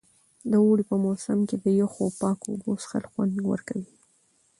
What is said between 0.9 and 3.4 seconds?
په موسم کې د یخو او پاکو اوبو څښل خوند